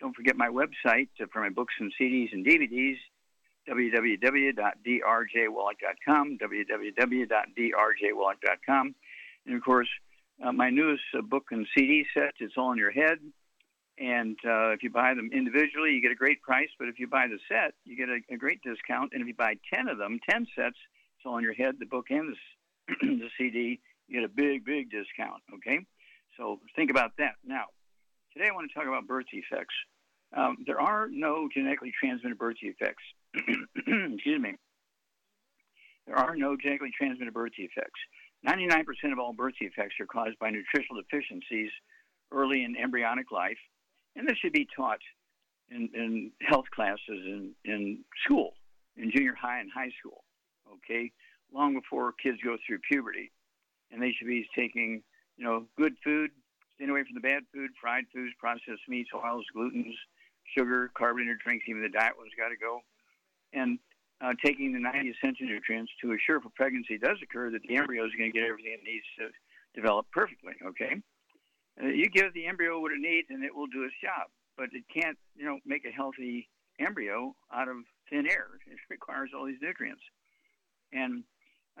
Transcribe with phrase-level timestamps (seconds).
[0.00, 2.98] Don't forget my website for my books and CDs and DVDs,
[3.68, 8.94] www.drjwallach.com, www.drjwallach.com.
[9.46, 9.88] And of course,
[10.44, 13.18] uh, my newest uh, book and CD set, It's All in Your Head.
[13.98, 16.68] And uh, if you buy them individually, you get a great price.
[16.78, 19.12] But if you buy the set, you get a, a great discount.
[19.12, 20.76] And if you buy 10 of them, 10 sets,
[21.16, 22.36] it's all in your head, the book and
[22.88, 25.42] the, the CD, you get a big, big discount.
[25.54, 25.80] Okay?
[26.36, 27.34] So think about that.
[27.44, 27.64] Now,
[28.38, 29.74] today I want to talk about birth defects.
[30.36, 33.02] Um, there are no genetically transmitted birth defects.
[33.34, 34.54] Excuse me.
[36.06, 37.98] There are no genetically transmitted birth defects.
[38.46, 41.70] 99% of all birth defects are caused by nutritional deficiencies
[42.30, 43.58] early in embryonic life
[44.18, 44.98] and this should be taught
[45.70, 48.54] in, in health classes in, in school,
[48.96, 50.24] in junior high and high school,
[50.72, 51.12] okay,
[51.54, 53.30] long before kids go through puberty.
[53.90, 55.02] And they should be taking,
[55.36, 56.30] you know, good food,
[56.78, 59.98] staying away from the bad food, fried foods, processed meats, oils, glutens,
[60.56, 62.80] sugar, carbonated drinks, even the diet one's got to go.
[63.52, 63.78] And
[64.20, 67.76] uh, taking the 90 essential nutrients to assure if a pregnancy does occur that the
[67.76, 69.28] embryo is going to get everything it needs to
[69.74, 71.02] develop perfectly, okay?
[71.82, 74.68] Uh, you give the embryo what it needs and it will do its job, but
[74.72, 77.76] it can't, you know, make a healthy embryo out of
[78.08, 78.46] thin air.
[78.70, 80.02] It requires all these nutrients,
[80.92, 81.24] and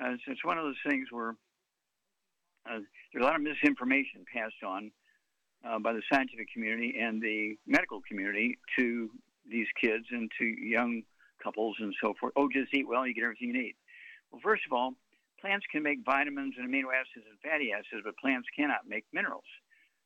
[0.00, 1.34] uh, so it's one of those things where
[2.68, 2.80] uh,
[3.12, 4.90] there's a lot of misinformation passed on
[5.66, 9.10] uh, by the scientific community and the medical community to
[9.50, 11.02] these kids and to young
[11.42, 12.32] couples and so forth.
[12.36, 13.74] Oh, just eat well, you get everything you need.
[14.30, 14.92] Well, first of all,
[15.40, 19.46] plants can make vitamins and amino acids and fatty acids, but plants cannot make minerals.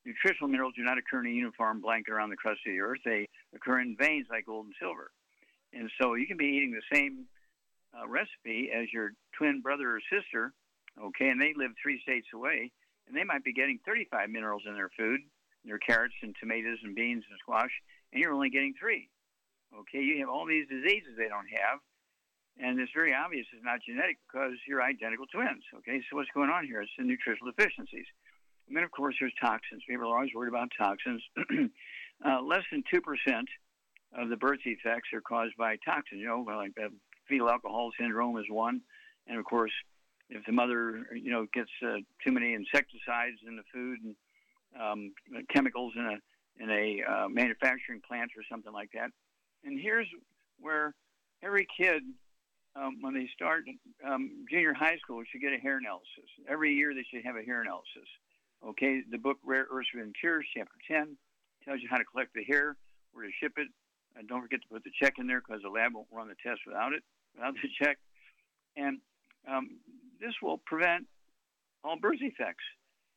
[0.05, 3.00] Nutritional minerals do not occur in a uniform blanket around the crust of the earth.
[3.05, 5.11] They occur in veins like gold and silver.
[5.73, 7.27] And so you can be eating the same
[7.94, 10.53] uh, recipe as your twin brother or sister,
[11.01, 12.73] okay, and they live three states away,
[13.07, 15.21] and they might be getting 35 minerals in their food,
[15.65, 17.71] their carrots and tomatoes and beans and squash,
[18.13, 19.09] and you're only getting three.
[19.73, 21.81] Okay, you have all these diseases they don't have,
[22.61, 25.65] and it's very obvious it's not genetic because you're identical twins.
[25.79, 26.83] Okay, so what's going on here?
[26.83, 28.07] It's the nutritional deficiencies.
[28.69, 29.83] And then, of course, there's toxins.
[29.89, 31.23] People are always worried about toxins.
[32.25, 33.01] uh, less than 2%
[34.17, 36.21] of the birth defects are caused by toxins.
[36.21, 36.73] You know, like
[37.29, 38.83] fetal alcohol syndrome is one.
[39.27, 39.73] And, of course,
[40.34, 44.16] if the mother, you know, gets uh, too many insecticides in the food and
[44.81, 45.12] um,
[45.53, 46.16] chemicals in a
[46.62, 49.10] in a uh, manufacturing plant or something like that.
[49.65, 50.06] And here's
[50.60, 50.94] where
[51.43, 52.03] every kid,
[52.76, 53.65] um, when they start
[54.06, 56.28] um, junior high school, should get a hair analysis.
[56.49, 58.09] Every year they should have a hair analysis.
[58.66, 61.16] Okay, the book Rare Earths and Cures, chapter 10,
[61.64, 62.76] tells you how to collect the hair,
[63.12, 63.69] where to ship it.
[64.14, 66.37] And don't forget to put the check in there because the lab won't run the
[66.47, 67.03] test without it,
[67.34, 67.99] without the check.
[68.76, 68.99] And
[69.49, 69.78] um,
[70.22, 71.05] this will prevent
[71.83, 72.65] all birth defects.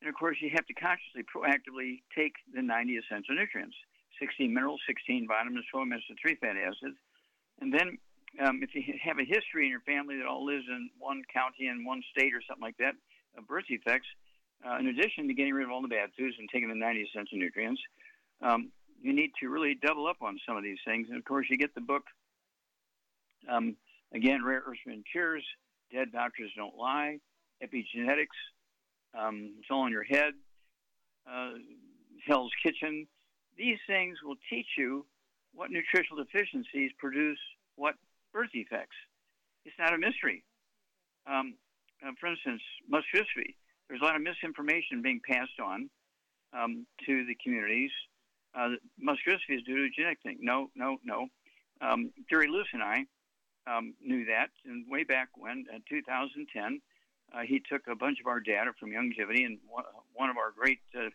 [0.01, 3.77] And of course, you have to consciously, proactively take the 90 essential nutrients
[4.19, 6.97] 16 minerals, 16 vitamins, 12 omega 3 fatty acids.
[7.61, 7.97] And then,
[8.39, 11.67] um, if you have a history in your family that all lives in one county
[11.67, 12.95] in one state or something like that
[13.37, 14.07] of birth defects,
[14.65, 17.11] uh, in addition to getting rid of all the bad foods and taking the 90
[17.11, 17.81] essential nutrients,
[18.41, 18.71] um,
[19.01, 21.07] you need to really double up on some of these things.
[21.09, 22.03] And of course, you get the book,
[23.49, 23.75] um,
[24.13, 25.45] again, Rare Earthsman Cures,
[25.91, 27.19] Dead Doctors Don't Lie,
[27.63, 28.37] Epigenetics,
[29.17, 30.33] um, It's All in Your Head,
[31.29, 31.53] uh,
[32.27, 33.07] Hell's Kitchen.
[33.57, 35.05] These things will teach you
[35.53, 37.39] what nutritional deficiencies produce
[37.75, 37.95] what
[38.33, 38.95] birth defects.
[39.63, 40.43] It's not a mystery.
[41.25, 41.55] Um,
[42.05, 43.55] uh, for instance, muscular dystrophy
[43.87, 45.89] there's a lot of misinformation being passed on
[46.53, 47.91] um, to the communities.
[48.57, 48.69] Uh,
[49.49, 50.37] is due to a genetic thing.
[50.41, 51.27] No, no, no.
[51.81, 53.05] Um, Jerry Lewis and I
[53.67, 56.81] um, knew that, and way back when, in 2010,
[57.33, 59.57] uh, he took a bunch of our data from Youngevity, and
[60.13, 61.09] one, of our great uh,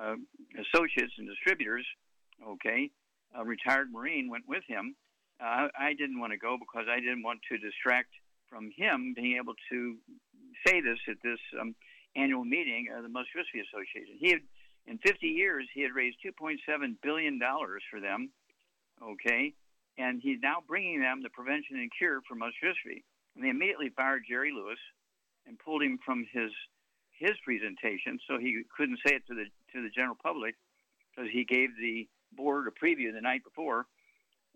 [0.00, 0.16] uh,
[0.58, 1.86] associates and distributors,
[2.46, 2.90] okay,
[3.34, 4.96] a retired Marine went with him.
[5.40, 8.10] Uh, I didn't want to go because I didn't want to distract
[8.48, 9.96] from him being able to
[10.66, 11.74] say this at this um,
[12.16, 14.16] annual meeting of the Musculoskeletal Association.
[14.18, 14.40] He had,
[14.86, 16.56] in 50 years, he had raised 2.7
[17.02, 18.30] billion dollars for them,
[19.02, 19.54] okay,
[20.00, 23.02] and he's now bringing them the prevention and cure for musculoskeletal.
[23.34, 24.78] And they immediately fired Jerry Lewis
[25.46, 26.50] and pulled him from his
[27.18, 30.54] his presentation, so he couldn't say it to the to the general public
[31.10, 33.86] because he gave the board a preview the night before,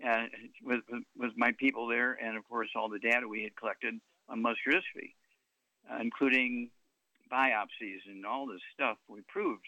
[0.02, 0.30] and
[0.62, 0.80] with
[1.16, 3.94] with my people there, and of course all the data we had collected
[4.28, 5.12] on muscular dystrophy,
[5.90, 6.70] uh, including
[7.30, 8.96] biopsies and all this stuff.
[9.08, 9.66] We proved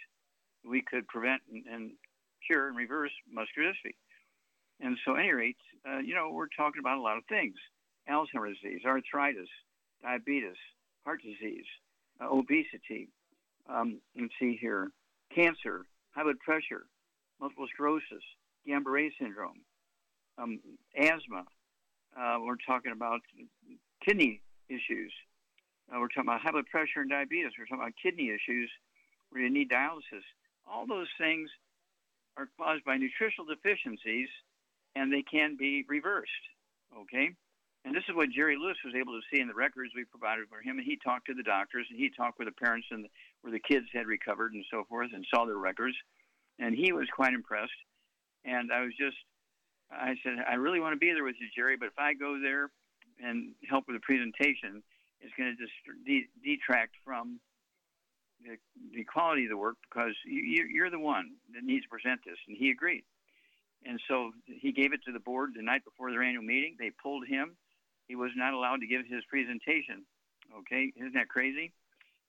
[0.64, 1.90] we could prevent and, and
[2.46, 3.94] cure and reverse muscular dystrophy.
[4.80, 5.56] And so, at any rate,
[5.88, 7.54] uh, you know, we're talking about a lot of things:
[8.08, 9.48] Alzheimer's disease, arthritis,
[10.02, 10.56] diabetes,
[11.04, 11.64] heart disease,
[12.20, 13.08] uh, obesity.
[13.68, 14.90] Um, let's see here:
[15.34, 16.86] cancer, high blood pressure,
[17.40, 18.22] multiple sclerosis,
[18.68, 19.60] Guillain-Barré syndrome,
[20.38, 20.60] um,
[20.98, 21.44] asthma.
[22.18, 23.20] Uh, we're talking about
[24.04, 25.12] kidney issues.
[25.92, 27.52] Uh, we're talking about high blood pressure and diabetes.
[27.58, 28.70] We're talking about kidney issues
[29.30, 30.24] where you need dialysis.
[30.66, 31.50] All those things
[32.36, 34.28] are caused by nutritional deficiencies,
[34.96, 36.44] and they can be reversed.
[36.96, 37.30] Okay,
[37.84, 40.48] and this is what Jerry Lewis was able to see in the records we provided
[40.48, 40.78] for him.
[40.78, 43.08] And he talked to the doctors, and he talked with the parents and the,
[43.42, 45.94] where the kids had recovered and so forth, and saw their records
[46.58, 47.80] and he was quite impressed.
[48.44, 49.16] And I was just,
[49.90, 52.38] I said, I really want to be there with you, Jerry, but if I go
[52.40, 52.70] there
[53.22, 54.82] and help with the presentation,
[55.20, 55.72] it's going to just
[56.06, 57.40] de- detract from
[58.44, 58.56] the,
[58.94, 62.38] the quality of the work because you, you're the one that needs to present this.
[62.46, 63.04] And he agreed.
[63.84, 66.76] And so he gave it to the board the night before their annual meeting.
[66.78, 67.56] They pulled him.
[68.08, 70.04] He was not allowed to give his presentation.
[70.58, 71.72] Okay, isn't that crazy?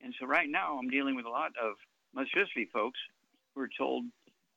[0.01, 1.73] And so right now I'm dealing with a lot of
[2.15, 2.99] musculoskeletal folks
[3.53, 4.05] who are told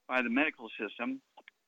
[0.08, 1.20] by the medical system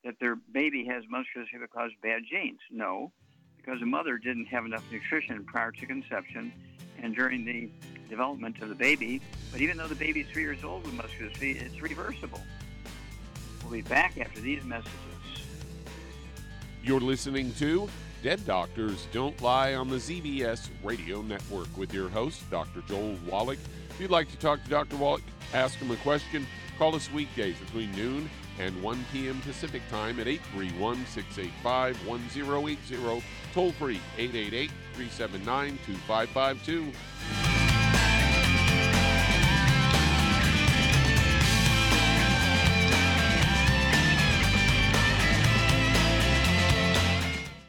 [0.03, 2.59] that their baby has dystrophy because of bad genes.
[2.69, 3.11] No,
[3.57, 6.51] because the mother didn't have enough nutrition prior to conception
[7.01, 7.69] and during the
[8.09, 9.21] development of the baby.
[9.51, 12.41] But even though the baby is three years old with dystrophy, it's reversible.
[13.63, 14.91] We'll be back after these messages.
[16.83, 17.87] You're listening to
[18.21, 22.81] Dead Doctors Don't Lie on the ZBS Radio Network with your host, Dr.
[22.89, 23.59] Joel Wallach.
[23.89, 24.97] If you'd like to talk to Dr.
[24.97, 26.45] Wallach, ask him a question,
[26.77, 29.39] Call us weekdays between noon and 1 p.m.
[29.41, 33.23] Pacific Time at 831 685 1080.
[33.53, 37.42] Toll free 888 379 2552.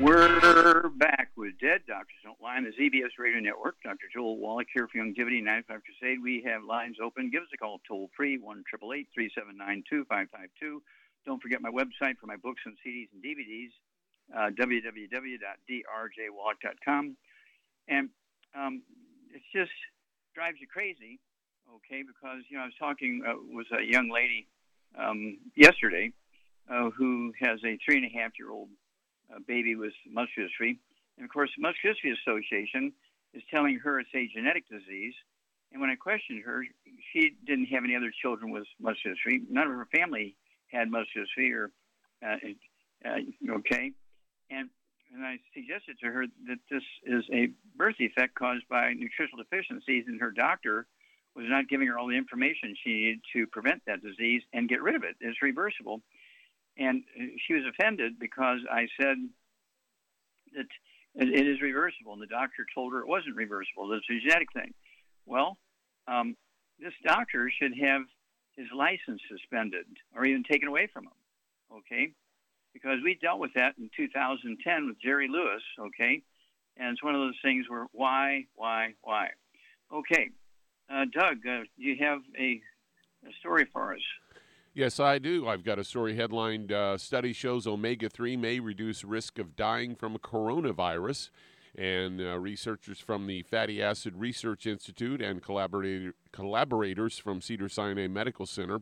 [0.00, 3.76] We're back with Dead Doctors Don't Lie on the ZBS Radio Network.
[3.84, 4.08] Dr.
[4.12, 6.20] Joel Wallach here for Youngevity 95 Crusade.
[6.20, 7.30] We have lines open.
[7.30, 10.82] Give us a call toll free, 1 379 2552.
[11.24, 13.70] Don't forget my website for my books and CDs and DVDs,
[14.34, 17.16] uh, www.drjwallach.com.
[17.86, 18.10] And
[18.58, 18.82] um,
[19.32, 19.70] it just
[20.34, 21.20] drives you crazy,
[21.70, 24.48] okay, because, you know, I was talking uh, with a young lady
[24.98, 26.12] um, yesterday
[26.68, 28.70] uh, who has a three and a half year old
[29.40, 30.78] baby with muscular dystrophy.
[31.16, 32.92] And of course, the Muscular Dystrophy Association
[33.32, 35.14] is telling her it's a genetic disease.
[35.72, 36.64] And when I questioned her,
[37.12, 39.42] she didn't have any other children with muscular dystrophy.
[39.50, 40.36] None of her family
[40.68, 41.70] had muscular dystrophy or,
[42.24, 42.36] uh,
[43.04, 43.92] uh, okay.
[44.50, 44.70] And,
[45.12, 50.04] and I suggested to her that this is a birth defect caused by nutritional deficiencies,
[50.06, 50.86] and her doctor
[51.34, 54.82] was not giving her all the information she needed to prevent that disease and get
[54.82, 55.16] rid of it.
[55.20, 56.00] It's reversible.
[56.76, 57.04] And
[57.46, 59.16] she was offended because I said
[60.56, 60.66] that
[61.14, 63.92] it is reversible, and the doctor told her it wasn't reversible.
[63.92, 64.74] It's a genetic thing.
[65.26, 65.58] Well,
[66.08, 66.36] um,
[66.80, 68.02] this doctor should have
[68.56, 72.12] his license suspended or even taken away from him, okay?
[72.72, 76.22] Because we dealt with that in 2010 with Jerry Lewis, okay?
[76.76, 79.28] And it's one of those things where why, why, why?
[79.92, 80.30] Okay,
[80.92, 82.60] uh, Doug, uh, you have a,
[83.26, 84.00] a story for us?
[84.76, 85.46] Yes, I do.
[85.46, 89.94] I've got a story headlined uh, Study shows omega 3 may reduce risk of dying
[89.94, 91.30] from coronavirus.
[91.78, 98.08] And uh, researchers from the Fatty Acid Research Institute and collaborator, collaborators from Cedar Sinai
[98.08, 98.80] Medical Center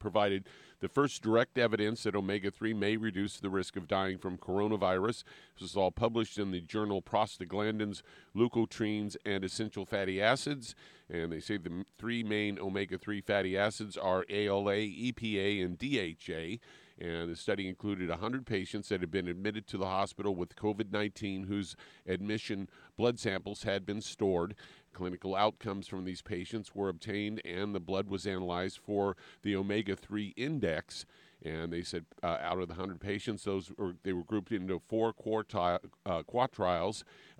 [0.00, 0.48] provided
[0.82, 5.22] the first direct evidence that omega 3 may reduce the risk of dying from coronavirus.
[5.58, 8.02] This is all published in the journal Prostaglandins,
[8.36, 10.74] Leukotrienes, and Essential Fatty Acids.
[11.08, 16.58] And they say the three main omega 3 fatty acids are ALA, EPA, and DHA.
[16.98, 20.90] And the study included 100 patients that had been admitted to the hospital with COVID
[20.90, 24.54] 19 whose admission blood samples had been stored.
[24.92, 29.96] Clinical outcomes from these patients were obtained, and the blood was analyzed for the omega
[29.96, 31.06] 3 index.
[31.44, 34.80] And they said uh, out of the 100 patients, those were, they were grouped into
[34.88, 36.22] four quartile, uh,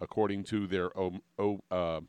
[0.01, 2.01] according to their uh,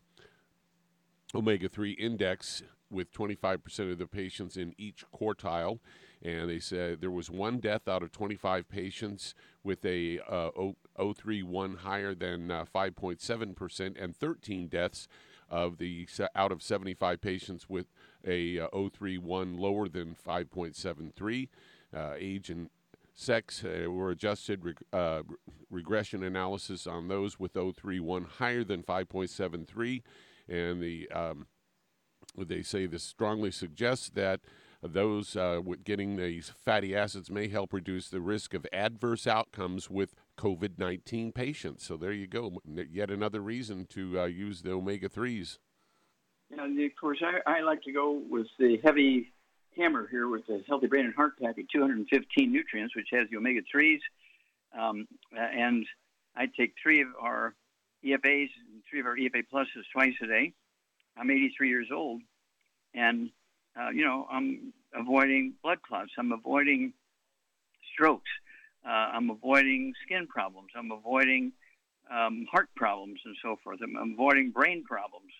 [1.35, 5.79] omega 3 index, with 25% of the patients in each quartile.
[6.21, 10.51] And they said there was one death out of 25 patients with a uh,
[10.97, 15.07] O3I higher than 5.7%, uh, and 13 deaths
[15.53, 17.85] of the out of 75 patients with
[18.25, 19.19] a uh, O3I
[19.59, 21.47] lower than 5.73.
[21.95, 22.71] Uh, age and
[23.13, 25.21] sex uh, were adjusted reg- uh,
[25.69, 30.01] regression analysis on those with O3I higher than 5.73
[30.49, 31.45] and the um,
[32.35, 34.39] they say this strongly suggests that
[34.81, 40.15] those uh, getting these fatty acids may help reduce the risk of adverse outcomes with
[40.43, 41.85] COVID 19 patients.
[41.85, 42.61] So there you go.
[42.65, 45.57] Yet another reason to uh, use the omega 3s.
[46.49, 49.31] Yeah, of course, I, I, like to go with the heavy
[49.75, 53.37] hammer here with the Healthy Brain and Heart Pack at 215 nutrients, which has the
[53.37, 53.99] omega 3s.
[54.77, 55.85] Um, and
[56.35, 57.55] I take three of our
[58.05, 60.53] EFAs and three of our EFA pluses twice a day.
[61.17, 62.21] I'm 83 years old,
[62.93, 63.29] and
[63.79, 66.11] uh, you know I'm avoiding blood clots.
[66.17, 66.93] I'm avoiding
[67.93, 68.29] strokes.
[68.85, 70.69] Uh, I'm avoiding skin problems.
[70.75, 71.53] I'm avoiding
[72.11, 73.79] um, heart problems and so forth.
[73.81, 75.31] I'm avoiding brain problems.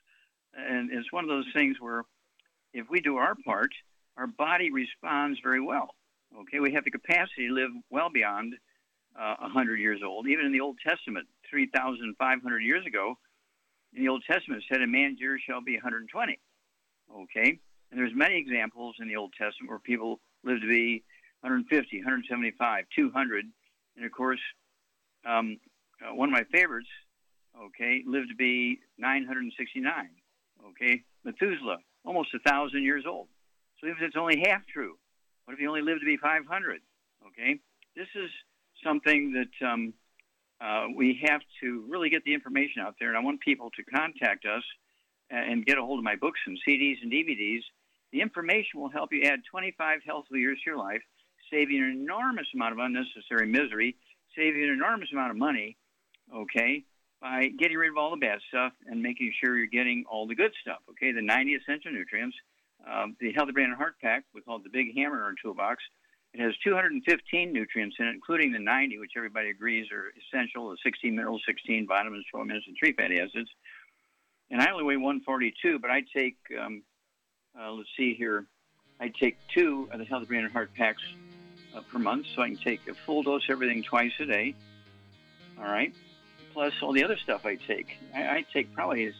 [0.55, 2.03] And it's one of those things where
[2.73, 3.71] if we do our part,
[4.17, 5.95] our body responds very well.
[6.41, 8.55] Okay, we have the capacity to live well beyond
[9.19, 10.27] uh, 100 years old.
[10.27, 13.17] Even in the Old Testament, 3,500 years ago,
[13.93, 16.39] in the Old Testament, it said a man's years shall be 120.
[17.15, 17.59] Okay,
[17.91, 21.03] and there's many examples in the Old Testament where people lived to be
[21.43, 23.45] 150, 175, 200,
[23.97, 24.39] and of course,
[25.25, 25.57] um,
[26.01, 26.87] uh, one of my favorites,
[27.67, 30.09] okay, lived to be 969.
[30.69, 33.27] Okay, Methuselah, almost a thousand years old.
[33.79, 34.97] So even if it's only half true,
[35.45, 36.81] what if he only lived to be 500?
[37.27, 37.59] Okay,
[37.95, 38.29] this is
[38.83, 39.93] something that um,
[40.61, 43.83] uh, we have to really get the information out there, and I want people to
[43.83, 44.63] contact us
[45.29, 47.61] and get a hold of my books and CDs and DVDs.
[48.11, 51.01] The information will help you add 25 healthy years to your life,
[51.53, 53.95] you an enormous amount of unnecessary misery,
[54.35, 55.77] saving an enormous amount of money,
[56.33, 56.83] okay,
[57.21, 60.35] by getting rid of all the bad stuff and making sure you're getting all the
[60.35, 61.11] good stuff, okay?
[61.11, 62.35] The 90 essential nutrients,
[62.85, 65.35] um, the Healthy Brain and Heart Pack, we call it the Big Hammer in our
[65.41, 65.81] toolbox.
[66.33, 70.77] It has 215 nutrients in it, including the 90, which everybody agrees are essential, the
[70.83, 73.49] 16 minerals, 16 vitamins, 12 minerals, and 3 fatty acids.
[74.49, 76.83] And I only weigh 142, but I take, um,
[77.57, 78.45] uh, let's see here,
[78.99, 81.03] I take two of the Healthy Brain and Heart Packs
[81.75, 84.55] uh, per month, so I can take a full dose of everything twice a day.
[85.57, 85.93] All right,
[86.53, 87.97] plus all the other stuff I take.
[88.13, 89.13] I, I take probably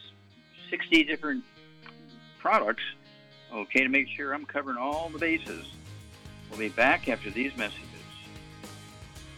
[0.70, 1.44] 60 different
[2.38, 2.82] products.
[3.52, 5.64] Okay, to make sure I'm covering all the bases.
[6.50, 7.80] We'll be back after these messages.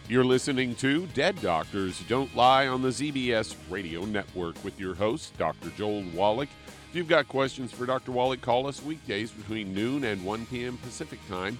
[0.09, 5.37] You're listening to Dead Doctors Don't Lie on the ZBS Radio Network with your host,
[5.37, 5.69] Dr.
[5.71, 6.49] Joel Wallach.
[6.89, 8.13] If you've got questions for Dr.
[8.13, 10.77] Wallach, call us weekdays between noon and 1 p.m.
[10.77, 11.59] Pacific Time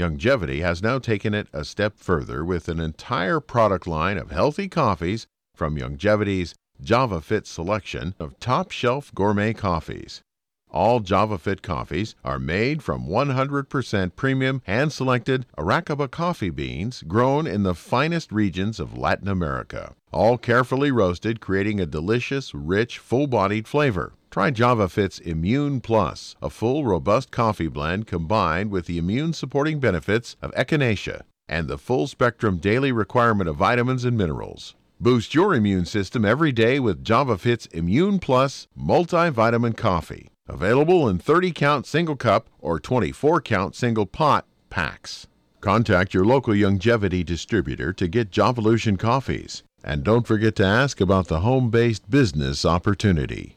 [0.00, 4.66] Youngevity has now taken it a step further with an entire product line of healthy
[4.66, 10.22] coffees from Youngevity's JavaFit selection of top shelf gourmet coffees.
[10.70, 17.64] All JavaFit coffees are made from 100% premium hand selected Arabica coffee beans grown in
[17.64, 19.94] the finest regions of Latin America.
[20.12, 24.14] All carefully roasted, creating a delicious, rich, full bodied flavor.
[24.30, 30.36] Try JavaFit's Immune Plus, a full, robust coffee blend combined with the immune supporting benefits
[30.40, 34.76] of echinacea and the full spectrum daily requirement of vitamins and minerals.
[35.00, 40.28] Boost your immune system every day with JavaFit's Immune Plus multivitamin coffee.
[40.46, 45.26] Available in 30 count single cup or 24 count single pot packs.
[45.60, 49.64] Contact your local Youngevity distributor to get Jovolution coffees.
[49.82, 53.56] And don't forget to ask about the home based business opportunity.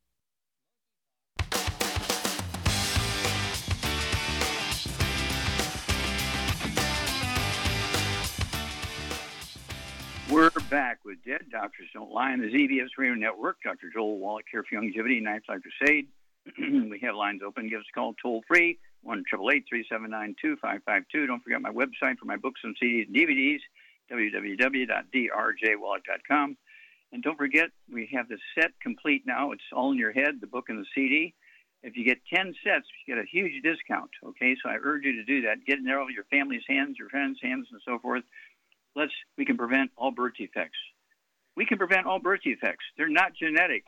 [10.31, 13.57] We're back with Dead Doctors Don't Lie on the ZBS Radio Network.
[13.65, 13.89] Dr.
[13.93, 16.07] Joel Wallach here for Youngevity, Ninth Life Crusade.
[16.57, 17.67] we have lines open.
[17.67, 21.27] Give us a call toll free, 1 379 2552.
[21.27, 23.59] Don't forget my website for my books and CDs and DVDs,
[24.09, 26.57] www.drjwallach.com.
[27.11, 29.51] And don't forget, we have the set complete now.
[29.51, 31.33] It's all in your head, the book and the CD.
[31.83, 34.11] If you get 10 sets, you get a huge discount.
[34.23, 35.65] Okay, so I urge you to do that.
[35.65, 38.23] Get it in all your family's hands, your friends' hands, and so forth
[38.95, 40.77] let's we can prevent all birth defects.
[41.55, 42.85] We can prevent all birth defects.
[42.97, 43.83] They're not genetic.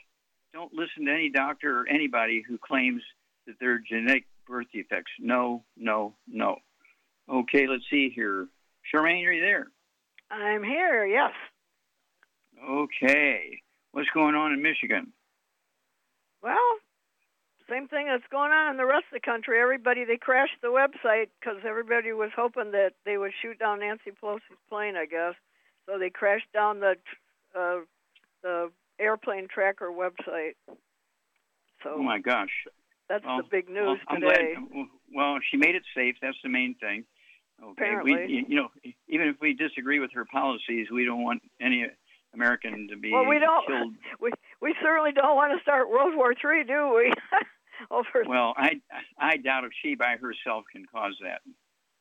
[0.54, 3.02] Don't listen to any doctor or anybody who claims
[3.48, 5.12] that they're genetic birth defects.
[5.20, 6.58] No, no, no.
[7.30, 8.48] Okay, let's see here.
[8.94, 9.68] Charmaine, are you there?
[10.30, 11.32] I'm here, yes.
[12.68, 13.62] Okay.
[13.92, 15.14] What's going on in Michigan?
[16.42, 16.58] Well,
[17.70, 19.60] same thing that's going on in the rest of the country.
[19.60, 24.12] Everybody they crashed the website because everybody was hoping that they would shoot down Nancy
[24.12, 24.96] Pelosi's plane.
[24.96, 25.34] I guess
[25.86, 26.96] So they crashed down the
[27.56, 27.80] uh,
[28.42, 30.54] the airplane tracker website.
[31.84, 32.52] So Oh my gosh.
[33.10, 34.56] that's Well, the big news well, I'm today.
[34.56, 36.16] Glad, well, she made it safe.
[36.22, 37.06] That's the main thing.
[37.62, 37.96] Okay.
[38.04, 38.46] We, Apparently.
[38.48, 38.70] you know,
[39.08, 41.86] even if we disagree with her policies, we don't want any
[42.34, 43.68] American to be Well, we don't.
[43.68, 43.94] killed.
[44.20, 44.32] We
[44.64, 47.14] we certainly don't want to start World War III, do we?
[47.92, 48.24] Over.
[48.26, 48.80] Well, I
[49.20, 51.42] I doubt if she by herself can cause that.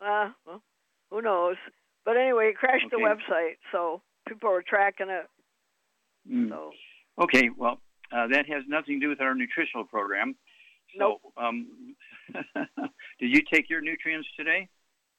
[0.01, 0.63] Uh, well,
[1.11, 1.57] who knows?
[2.05, 5.27] But anyway, it crashed the website, so people were tracking it.
[6.31, 6.51] Mm.
[6.51, 6.71] So
[7.21, 7.51] Okay.
[7.57, 7.81] Well,
[8.13, 10.37] uh, that has nothing to do with our nutritional program.
[10.99, 11.95] So, um,
[12.55, 14.69] did you take your nutrients today?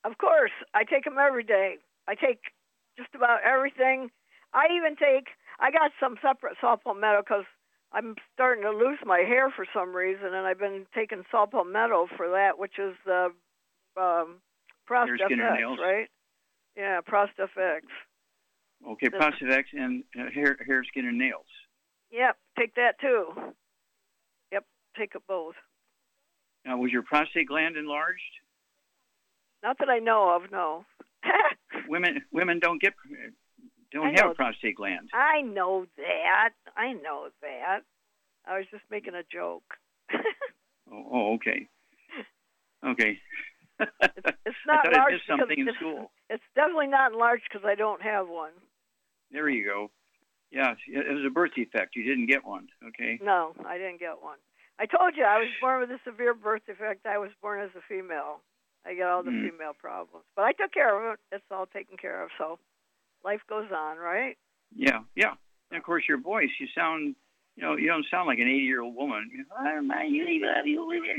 [0.04, 1.78] Of course, I take them every day.
[2.08, 2.40] I take
[2.98, 4.12] just about everything.
[4.54, 5.28] I even take.
[5.60, 7.46] I got some separate saw palmetto because
[7.92, 12.08] I'm starting to lose my hair for some reason, and I've been taking saw palmetto
[12.18, 13.32] for that, which is the
[13.98, 14.42] um,
[14.90, 15.80] Prost Hair, skin, or nails?
[15.82, 16.08] right?
[16.76, 17.30] Yeah, Prost
[18.86, 21.46] Okay, Posivex and uh, hair, hair, skin, and nails.
[22.12, 23.30] Yep, take that too.
[24.52, 24.66] Yep,
[24.98, 25.56] take it both.
[26.66, 28.22] Now, was your prostate gland enlarged?
[29.62, 30.86] Not that I know of, no.
[31.88, 32.94] Women women don't get
[33.94, 35.12] don't have prostate glands.
[35.14, 36.54] I know that.
[36.76, 37.82] I know that.
[38.46, 39.64] I was just making a joke.
[40.92, 41.68] Oh, oh okay.
[42.86, 43.18] Okay.
[43.80, 43.90] It's
[44.68, 46.12] not I thought I missed something in it's, school.
[46.30, 48.52] It's definitely not enlarged because I don't have one.
[49.32, 49.92] There you go.
[50.52, 51.96] Yeah, it was a birth defect.
[51.96, 52.68] You didn't get one.
[52.90, 53.18] Okay.
[53.24, 54.38] No, I didn't get one.
[54.78, 57.06] I told you I was born with a severe birth defect.
[57.06, 58.42] I was born as a female.
[58.86, 59.50] I get all the Hmm.
[59.50, 61.20] female problems, but I took care of it.
[61.32, 62.30] It's all taken care of.
[62.38, 62.60] So
[63.24, 64.38] life goes on, right?
[64.76, 65.34] Yeah, yeah.
[65.72, 66.50] And of course, your voice.
[66.60, 67.16] You sound,
[67.56, 69.30] you know, you don't sound like an 80-year-old woman.
[69.32, 69.46] You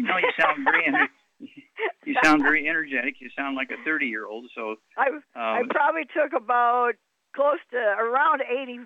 [0.05, 1.09] know, you sound very, ener-
[2.05, 3.17] you sound very energetic.
[3.21, 4.47] You sound like a 30-year-old.
[4.55, 6.93] So, I I um, probably took about
[7.35, 8.81] close to around 80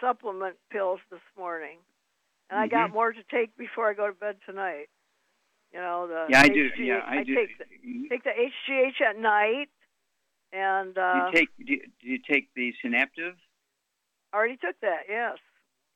[0.00, 1.78] supplement pills this morning,
[2.48, 2.94] and I got Mhm.
[2.94, 4.88] more to take before I go to bed tonight.
[5.72, 6.68] You know the yeah, I do.
[6.70, 7.34] HGH Yeah, I do.
[7.34, 7.64] take the,
[8.08, 9.68] take the HGH at night,
[10.52, 13.34] and uh, take do you, do you take the Synaptive?
[14.34, 15.02] already took that.
[15.08, 15.38] Yes,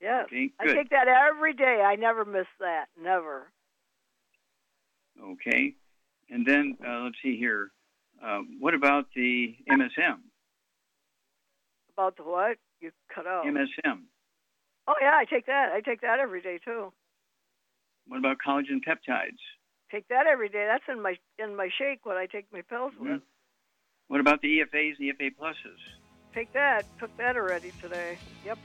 [0.01, 0.25] yes.
[0.25, 1.81] Okay, I take that every day.
[1.85, 2.85] I never miss that.
[3.01, 3.51] Never.
[5.21, 5.75] Okay.
[6.29, 7.71] And then uh, let's see here.
[8.23, 10.19] Uh, what about the MSM?
[11.93, 12.57] About the what?
[12.81, 13.45] You cut out.
[13.45, 14.01] MSM.
[14.87, 15.69] Oh yeah, I take that.
[15.73, 16.91] I take that every day too.
[18.07, 19.39] What about collagen peptides?
[19.91, 20.67] Take that every day.
[20.69, 22.05] That's in my in my shake.
[22.05, 23.13] What I take my pills Mhm.
[23.13, 23.21] with.
[24.07, 25.79] What about the EFAs, and the EFA pluses?
[26.33, 26.85] Take that.
[26.99, 28.17] Took that already today.
[28.45, 28.59] Yep.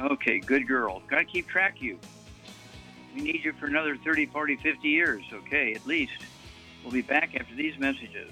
[0.00, 1.02] Okay, good girl.
[1.08, 1.98] Got to keep track of you.
[3.14, 6.12] We need you for another 30, 40, 50 years, okay, at least.
[6.82, 8.30] We'll be back after these messages.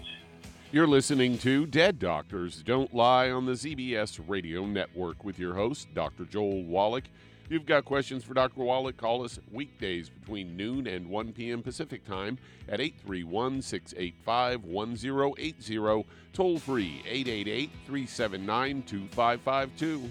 [0.73, 5.93] You're listening to Dead Doctors Don't Lie on the ZBS Radio Network with your host,
[5.95, 6.25] Dr.
[6.25, 7.05] Joel Wallach.
[7.47, 8.65] If you've got questions for Dr.
[8.65, 11.63] Wallach, call us weekdays between noon and 1 p.m.
[11.63, 20.11] Pacific Time at 831 685 1080, toll free 888 379 2552.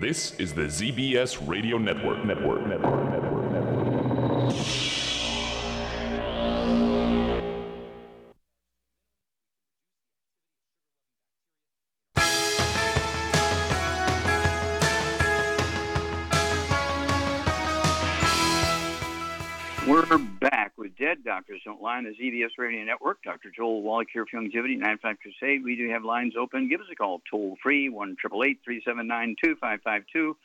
[0.00, 2.24] This is the ZBS Radio Network.
[2.24, 2.66] Network.
[2.66, 3.10] Network.
[3.10, 3.52] Network.
[3.52, 4.54] Network.
[19.86, 20.29] We're
[21.10, 23.20] Dead Doctors Don't Lie on the ZBS Radio Network.
[23.24, 23.50] Dr.
[23.50, 25.64] Joel Wallach here for Youngevity, 95 Crusade.
[25.64, 26.68] We do have lines open.
[26.68, 30.36] Give us a call toll free, 1 379 2552.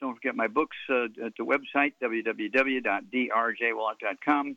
[0.00, 4.56] Don't forget my books uh, at the website, www.drjwallach.com.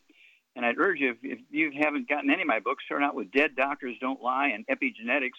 [0.55, 3.15] And I'd urge you, if, if you haven't gotten any of my books, start out
[3.15, 5.31] with Dead Doctors Don't Lie and Epigenetics,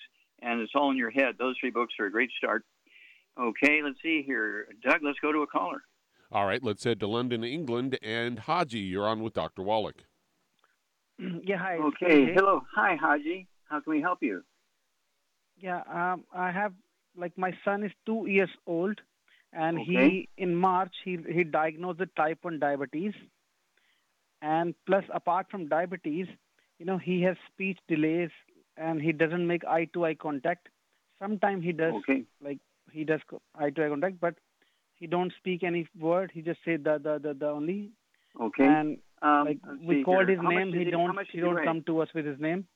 [0.43, 1.37] and it's all in your head.
[1.39, 2.67] Those three books are a great start.
[3.41, 4.69] Okay, let's see here.
[4.87, 5.81] Doug, let's go to a caller.
[6.31, 7.99] All right, let's head to London, England.
[8.03, 9.63] And Haji, you're on with Dr.
[9.63, 10.05] Wallach.
[11.45, 11.79] Yeah, hi.
[11.79, 12.63] Okay, hello.
[12.75, 13.47] Hi, Haji.
[13.69, 14.43] How can we help you?
[15.61, 16.73] Yeah, um, I have,
[17.17, 19.01] like, my son is two years old,
[19.53, 19.93] and Okay.
[19.93, 23.13] he, in March, he, he diagnosed with type 1 diabetes.
[24.41, 26.27] And plus, apart from diabetes,
[26.79, 28.31] you know, he has speech delays,
[28.77, 30.69] and he doesn't make eye to eye contact.
[31.21, 32.23] Sometimes he does, Okay.
[32.41, 32.59] like,
[32.93, 33.21] he does
[33.57, 34.35] eye to eye contact, but
[34.95, 36.31] he don't speak any word.
[36.33, 37.91] He just say the, the, the, the only.
[38.41, 38.65] Okay.
[38.65, 41.65] And Um, like we called his How name, he he- don't he he don't weigh?
[41.65, 42.67] come to us with his name.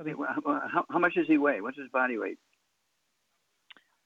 [0.00, 0.28] Okay, well,
[0.72, 1.60] how, how- much does he weigh?
[1.60, 2.38] What's his body weight?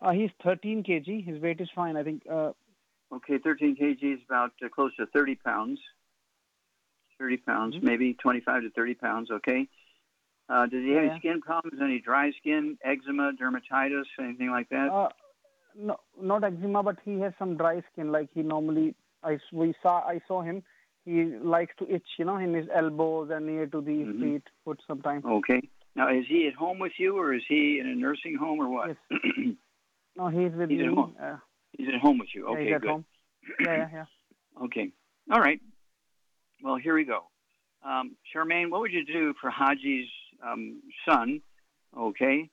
[0.01, 1.25] Uh, he's 13 kg.
[1.25, 1.97] His weight is fine.
[1.97, 2.23] I think.
[2.31, 2.53] Uh,
[3.13, 5.79] Okay, 13 kg is about uh, close to 30 pounds.
[7.19, 7.87] 30 pounds, Mm-hmm.
[7.87, 9.31] maybe 25 to 30 pounds.
[9.31, 9.69] Okay.
[10.49, 11.11] Uh, does he have Yeah.
[11.11, 11.81] any skin problems?
[11.81, 14.91] Any dry skin, eczema, dermatitis, anything like that?
[14.93, 15.09] uh,
[15.77, 18.11] no, not eczema, but he has some dry skin.
[18.11, 20.63] Like he normally, I we saw, I saw him.
[21.07, 24.21] He likes to itch, you know, in his elbows and near to the Mhm.
[24.21, 25.25] feet, foot sometimes.
[25.25, 25.63] Okay.
[25.95, 28.69] Now, is he at home with you, or is he in a nursing home, or
[28.69, 28.89] what?
[29.11, 29.23] Yes.
[30.19, 30.87] No, he's with He's me.
[30.87, 31.15] at home.
[31.21, 31.37] Uh,
[31.77, 32.45] he's at home with you.
[32.47, 32.91] yeah, Okay, at good.
[32.91, 33.05] home.
[33.61, 34.05] Yeah, yeah, yeah.
[34.65, 34.91] Okay.
[35.31, 35.61] All right.
[36.63, 37.25] Well, here we go.
[37.85, 40.09] Um, Charmaine, what would you do for Haji's
[40.43, 41.43] um, son,
[41.97, 42.49] okay,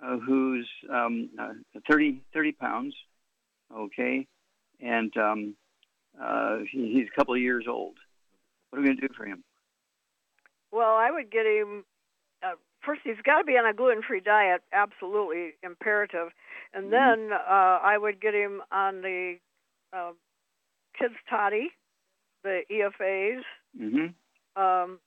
[0.00, 1.54] uh, who's um, uh,
[1.90, 2.94] 30, 30 pounds,
[3.74, 4.26] okay,
[4.80, 5.56] and um,
[6.22, 7.94] uh, he, he's a couple of years old?
[8.70, 9.42] What are we going to do for him?
[10.72, 11.84] Well, I would get him.
[12.42, 12.52] Uh,
[12.84, 16.28] first, he's got to be on a gluten-free diet, absolutely imperative,
[16.74, 19.36] and then uh, I would get him on the
[19.92, 20.12] uh,
[20.98, 21.70] kids toddy,
[22.42, 23.42] the EFAs,
[23.80, 24.60] Mm-hmm.
[24.62, 24.98] um,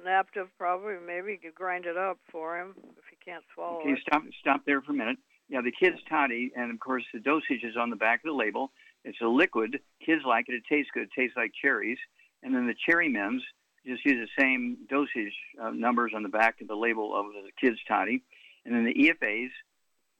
[0.00, 0.94] Snaptive probably.
[1.04, 3.98] Maybe you could grind it up for him if he can't swallow Okay, it.
[4.06, 5.18] stop stop there for a minute.
[5.48, 8.32] Yeah, the kids toddy, and of course the dosage is on the back of the
[8.32, 8.70] label.
[9.04, 9.80] It's a liquid.
[10.04, 10.54] Kids like it.
[10.54, 11.04] It tastes good.
[11.04, 11.98] It tastes like cherries.
[12.42, 13.42] And then the cherry mims
[13.86, 17.50] just use the same dosage uh, numbers on the back of the label of the
[17.60, 18.22] kids toddy.
[18.64, 19.50] And then the EFAs,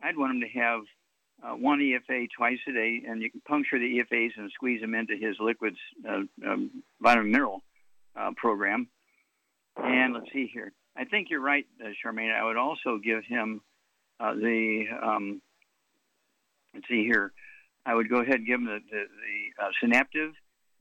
[0.02, 0.80] I'd want them to have
[1.42, 4.94] uh, one EFA twice a day, and you can puncture the EFAs and squeeze them
[4.94, 7.62] into his liquids uh, um, vitamin mineral
[8.16, 8.88] uh, program.
[9.76, 10.72] And let's see here.
[10.96, 12.34] I think you're right, uh, Charmaine.
[12.34, 13.62] I would also give him
[14.20, 14.84] uh, the.
[15.02, 15.40] Um,
[16.74, 17.32] let's see here.
[17.84, 20.32] I would go ahead and give him the the, the uh, Synaptive.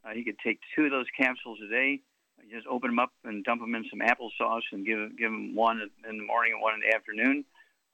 [0.04, 2.02] Uh, he could take two of those capsules a day.
[2.50, 5.80] Just open them up and dump them in some applesauce and give give him one
[6.10, 7.46] in the morning and one in the afternoon.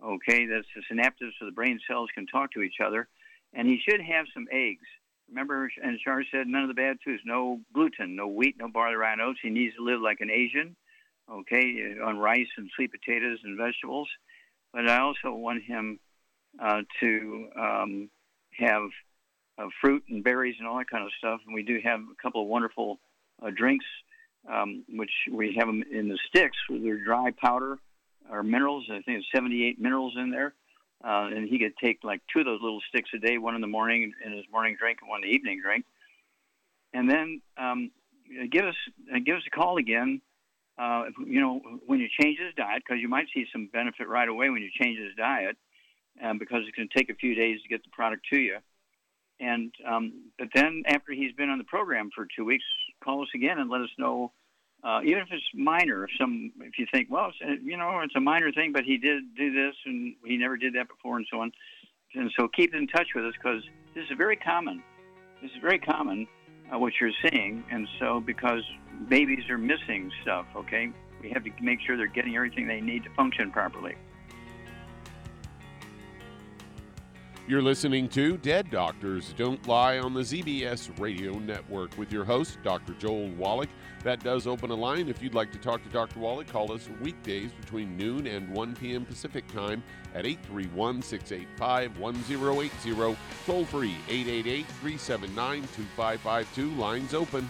[0.04, 3.08] Okay, that's the synaptives so the brain cells can talk to each other.
[3.54, 4.86] And he should have some eggs.
[5.30, 8.96] Remember, and Char said none of the bad foods, no gluten, no wheat, no barley,
[8.96, 9.40] rye, oats.
[9.42, 10.76] He needs to live like an Asian,
[11.30, 14.08] okay, on rice and sweet potatoes and vegetables.
[14.72, 16.00] But I also want him
[16.62, 18.10] uh, to um,
[18.58, 18.90] have
[19.58, 21.42] uh, fruit and berries and all that kind of stuff.
[21.46, 23.00] And we do have a couple of wonderful
[23.42, 23.86] uh, drinks,
[24.52, 27.80] um, which we have them in the sticks their dry powder
[28.30, 28.86] or minerals.
[28.90, 30.54] I think there's 78 minerals in there.
[31.04, 33.62] Uh, and he could take like two of those little sticks a day, one in
[33.62, 35.86] the morning in his morning drink and one in the evening drink.
[36.94, 37.92] And then um,
[38.52, 38.76] give us
[39.24, 40.22] give us a call again.
[40.78, 44.28] Uh, you know, when you change his diet, because you might see some benefit right
[44.28, 45.58] away when you change his diet,
[46.24, 48.58] um, because it's going to take a few days to get the product to you.
[49.40, 52.66] And um, but then after he's been on the program for two weeks,
[53.04, 54.32] call us again and let us know
[54.84, 58.16] uh, even if it's minor, if some, if you think, well, it's, you know, it's
[58.16, 61.26] a minor thing, but he did do this and he never did that before, and
[61.32, 61.52] so on.
[62.14, 63.64] And so keep in touch with us because
[63.96, 64.84] this is very common.
[65.42, 66.28] This is very common
[66.74, 68.62] uh, what you're seeing, and so because
[69.10, 70.90] babies are missing stuff, okay,
[71.22, 73.96] we have to make sure they're getting everything they need to function properly.
[77.48, 82.58] You're listening to Dead Doctors Don't Lie on the ZBS Radio Network with your host,
[82.62, 82.94] Dr.
[82.96, 83.70] Joel Wallach.
[84.04, 85.08] That does open a line.
[85.08, 86.20] If you'd like to talk to Dr.
[86.20, 89.06] Wallach, call us weekdays between noon and 1 p.m.
[89.06, 89.82] Pacific Time
[90.14, 93.18] at 831 685 1080.
[93.46, 96.72] Toll free 888 379 2552.
[96.72, 97.50] Lines open.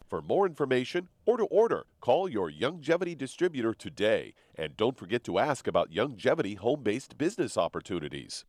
[0.11, 4.33] For more information or to order, call your Youngevity distributor today.
[4.55, 8.43] And don't forget to ask about Youngevity home based business opportunities.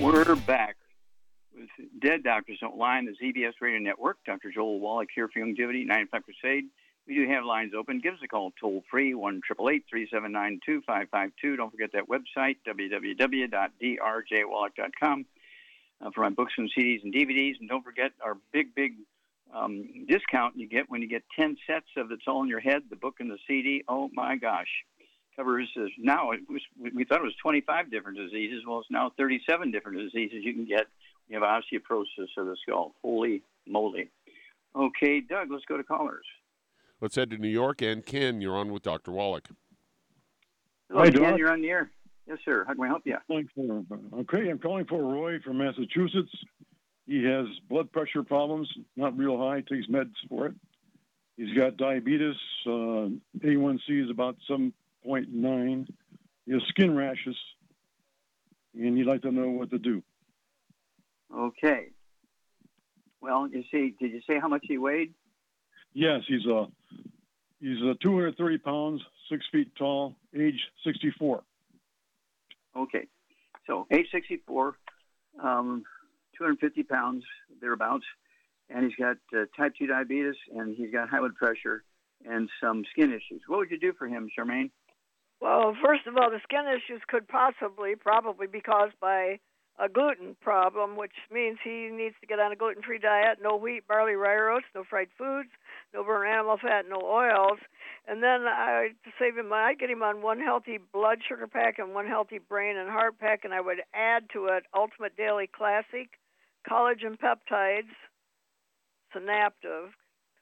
[0.00, 0.78] We're back
[1.54, 1.68] with
[2.00, 4.16] Dead Doctors Don't Lie on the ZBS Radio Network.
[4.26, 4.50] Dr.
[4.52, 6.64] Joel Wallach here for Youngevity, 95 Crusade.
[7.06, 8.00] We do have lines open.
[8.00, 11.56] Give us a call toll free, 1 379 2552.
[11.56, 15.26] Don't forget that website, www.drjwallach.com,
[16.00, 17.58] uh, for my books and CDs and DVDs.
[17.58, 18.94] And don't forget our big, big
[19.52, 22.82] um, discount you get when you get 10 sets of It's All in Your Head,
[22.88, 23.82] the book and the CD.
[23.88, 24.68] Oh my gosh.
[25.34, 26.62] Covers uh, now, was,
[26.94, 28.62] we thought it was 25 different diseases.
[28.66, 30.86] Well, it's now 37 different diseases you can get.
[31.28, 32.94] You have osteoporosis of the skull.
[33.02, 34.10] Holy moly.
[34.76, 36.26] Okay, Doug, let's go to callers.
[37.02, 37.82] Let's head to New York.
[37.82, 39.10] And Ken, you're on with Dr.
[39.10, 39.48] Wallach.
[40.88, 41.38] Hello, Hi, Ken, Doc.
[41.38, 41.90] you're on the air.
[42.28, 42.64] Yes, sir.
[42.64, 43.16] How can I help you?
[43.26, 46.30] For, okay, I'm calling for Roy from Massachusetts.
[47.08, 50.54] He has blood pressure problems, not real high, takes meds for it.
[51.36, 52.36] He's got diabetes.
[52.64, 54.72] Uh, A1C is about 7.2
[55.04, 55.88] 1.9.
[56.46, 57.36] He has skin rashes,
[58.78, 60.04] and he'd like to know what to do.
[61.36, 61.88] Okay.
[63.20, 65.14] Well, you see, did you say how much he weighed?
[65.94, 66.66] Yes, he's a
[67.60, 71.42] he's a 230 pounds, six feet tall, age 64.
[72.76, 73.06] Okay.
[73.66, 74.76] So age 64,
[75.42, 75.84] um,
[76.36, 77.24] 250 pounds
[77.60, 78.04] thereabouts,
[78.68, 81.84] and he's got uh, type 2 diabetes, and he's got high blood pressure
[82.24, 83.42] and some skin issues.
[83.46, 84.70] What would you do for him, Charmaine?
[85.40, 89.40] Well, first of all, the skin issues could possibly, probably be caused by
[89.78, 93.56] a gluten problem, which means he needs to get on a gluten free diet no
[93.56, 95.48] wheat, barley, rye oats, no fried foods,
[95.94, 97.58] no burnt animal fat, no oils.
[98.06, 101.94] And then I save him, I'd get him on one healthy blood sugar pack and
[101.94, 106.08] one healthy brain and heart pack, and I would add to it Ultimate Daily Classic,
[106.68, 107.94] collagen peptides,
[109.14, 109.92] Synaptive,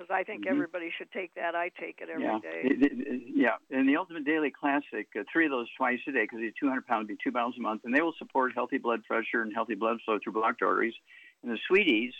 [0.00, 0.50] because I think Mhm.
[0.50, 1.54] everybody should take that.
[1.54, 2.38] I take it every yeah.
[2.38, 2.62] day.
[2.64, 3.58] It- it- it- yeah.
[3.70, 6.86] And the Ultimate Daily Classic, uh, three of those twice a day because he's 200
[6.86, 9.52] pounds, would be two bottles a month, and they will support healthy blood pressure and
[9.52, 10.94] healthy blood flow through blocked arteries.
[11.42, 12.14] And the Sweeties,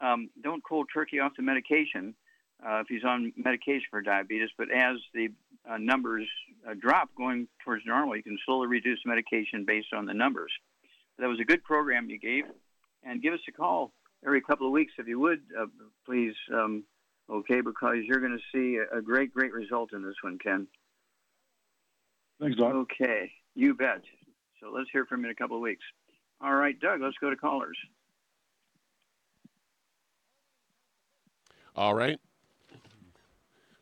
[0.00, 2.14] um, don't cold turkey off the medication
[2.62, 5.30] uh, if he's on medication for diabetes, but as the
[5.66, 6.28] uh, numbers
[6.66, 10.52] uh, drop going towards normal, you can slowly reduce medication based on the numbers.
[11.18, 12.44] That was a good program you gave,
[13.02, 13.92] and give us a call
[14.24, 15.66] every couple of weeks if you would, uh,
[16.04, 16.34] please.
[16.52, 16.84] Um,
[17.30, 20.66] okay, because you're going to see a, a great, great result in this one, Ken.
[22.40, 22.74] Thanks, Doc.
[22.74, 24.02] Okay, you bet.
[24.60, 25.84] So let's hear from you in a couple of weeks.
[26.40, 27.78] All right, Doug, let's go to callers.
[31.76, 32.18] All right.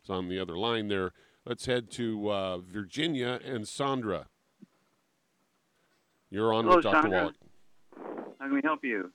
[0.00, 1.12] It's on the other line there.
[1.44, 4.26] Let's head to uh, Virginia and Sandra.
[6.30, 7.02] You're on Hello, with Dr.
[7.02, 7.20] Sandra.
[7.20, 7.34] Wallach.
[8.38, 9.12] How can we help you?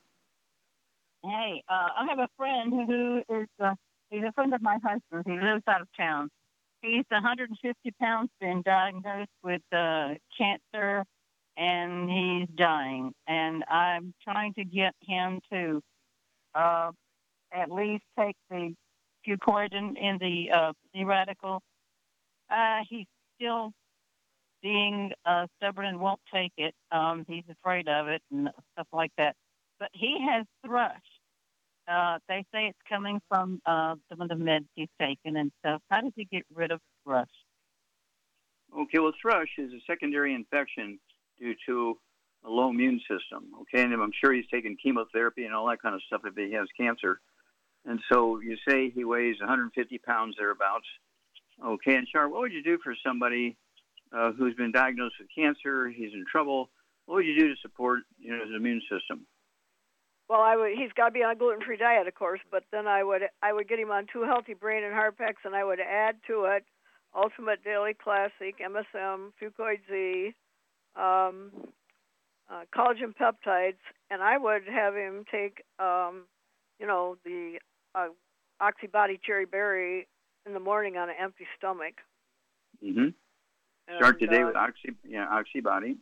[1.24, 3.74] Hey, uh, I have a friend who is uh,
[4.10, 5.26] he's a friend of my husband's.
[5.26, 6.30] He lives out of town.
[6.82, 11.04] He's 150 pounds, been diagnosed with uh, cancer,
[11.58, 13.14] and he's dying.
[13.28, 15.82] And I'm trying to get him to
[16.54, 16.92] uh,
[17.52, 18.74] at least take the
[19.28, 21.62] fucoidan in the uh, free radical.
[22.50, 23.72] Uh, he's still
[24.62, 26.74] being uh, stubborn and won't take it.
[26.92, 29.36] Um, he's afraid of it and stuff like that.
[29.80, 30.94] But he has thrush.
[31.88, 35.82] Uh, they say it's coming from uh, some of the meds he's taken and stuff.
[35.90, 37.28] How does he get rid of thrush?
[38.78, 41.00] Okay, well, thrush is a secondary infection
[41.40, 41.98] due to
[42.46, 43.46] a low immune system.
[43.62, 46.54] Okay, and I'm sure he's taking chemotherapy and all that kind of stuff if he
[46.54, 47.22] has cancer.
[47.86, 50.86] And so you say he weighs 150 pounds thereabouts.
[51.66, 53.58] Okay, and Char, what would you do for somebody
[54.12, 55.88] uh, who's been diagnosed with cancer?
[55.88, 56.70] He's in trouble.
[57.06, 59.26] What would you do to support you know his immune system?
[60.30, 60.72] Well, I would.
[60.78, 62.42] He's got to be on a gluten-free diet, of course.
[62.52, 63.22] But then I would.
[63.42, 66.16] I would get him on two healthy brain and heart packs, and I would add
[66.28, 66.66] to it
[67.16, 70.34] Ultimate Daily Classic, MSM, Fucoid Z,
[70.96, 71.52] um,
[72.50, 76.24] uh, collagen peptides, and I would have him take, um,
[76.80, 77.60] you know, the
[77.96, 78.08] uh,
[78.62, 80.08] Oxybody Cherry Berry
[80.46, 81.96] in the morning on an empty stomach.
[82.84, 83.10] Mm-hmm.
[83.98, 85.96] Start today uh, with oxy, yeah, oxybody.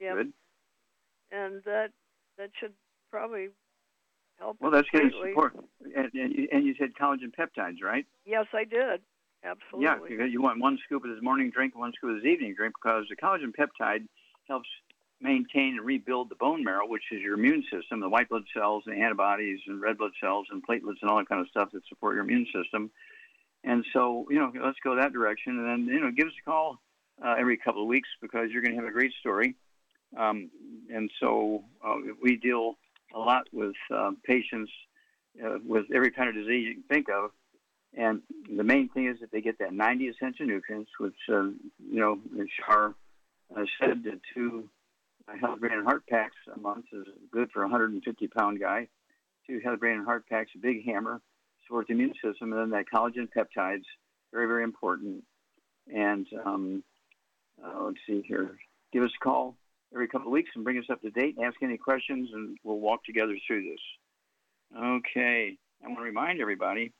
[0.00, 0.14] Yep.
[0.16, 0.32] Good.
[1.30, 1.90] and that
[2.38, 2.72] that should
[3.10, 3.48] probably
[4.38, 4.56] help.
[4.60, 5.54] Well, that's getting support.
[5.96, 8.06] And, and, you- and you said collagen peptides, right?
[8.24, 9.00] Yes, I did.
[9.44, 10.16] Absolutely.
[10.16, 12.74] Yeah, you want one scoop of his morning drink one scoop of his evening drink
[12.82, 14.06] because the collagen peptide
[14.48, 14.68] helps
[15.20, 18.82] maintain and rebuild the bone marrow, which is your immune system, the white blood cells,
[18.86, 21.82] the antibodies, and red blood cells, and platelets, and all that kind of stuff that
[21.88, 22.90] support your immune system.
[23.64, 25.58] And so, you know, let's go that direction.
[25.58, 26.78] And then, you know, give us a call
[27.24, 29.54] uh, every couple of weeks because you're going to have a great story.
[30.16, 30.50] Um,
[30.92, 32.76] and so uh, we deal
[33.14, 34.70] a lot with uh, patients
[35.44, 37.30] uh, with every kind of disease you can think of.
[37.96, 38.22] And
[38.54, 41.44] the main thing is that they get that 90 essential nutrients, which, uh,
[41.78, 42.18] you know,
[42.56, 42.94] Shar
[43.56, 44.68] uh, said, the two
[45.40, 48.88] health brain and heart packs a month is good for a 150 pound guy.
[49.46, 51.20] Two health brain and heart packs, a big hammer,
[51.64, 53.84] support the immune system, and then that collagen peptides,
[54.32, 55.22] very, very important.
[55.94, 56.84] And um,
[57.64, 58.56] uh, let's see here.
[58.92, 59.56] Give us a call
[59.96, 62.58] every couple of weeks and bring us up to date and ask any questions, and
[62.62, 63.80] we'll walk together through this.
[64.78, 65.56] Okay.
[65.82, 66.92] I want to remind everybody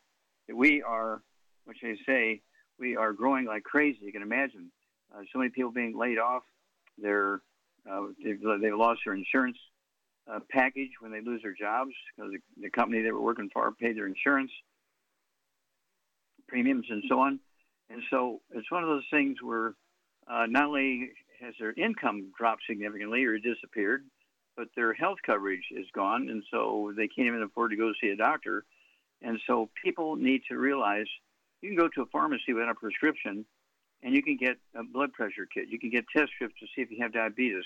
[0.48, 1.20] that we are,
[1.64, 2.40] what should I say,
[2.78, 3.98] we are growing like crazy.
[4.00, 4.72] You can imagine
[5.14, 6.42] uh, so many people being laid off.
[6.96, 7.42] They're,
[7.90, 9.58] uh, they've, they've lost their insurance
[10.30, 13.70] uh, package when they lose their jobs because the, the company they were working for
[13.72, 14.50] paid their insurance
[16.48, 17.40] premiums and so on.
[17.90, 19.74] And so it's one of those things where
[20.28, 21.10] uh, not only
[21.40, 24.04] has their income dropped significantly or disappeared,
[24.56, 28.08] but their health coverage is gone, and so they can't even afford to go see
[28.08, 28.64] a doctor.
[29.22, 31.06] And so people need to realize
[31.62, 33.44] you can go to a pharmacy without a prescription
[34.02, 35.68] and you can get a blood pressure kit.
[35.68, 37.64] You can get test strips to see if you have diabetes.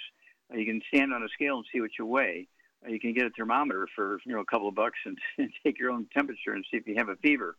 [0.53, 2.49] Uh, you can stand on a scale and see what you weigh.
[2.85, 5.51] Uh, you can get a thermometer for you know a couple of bucks and, and
[5.65, 7.57] take your own temperature and see if you have a fever.